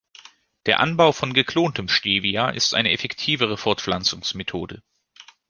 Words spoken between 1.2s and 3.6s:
geklontem Stevia ist eine effektivere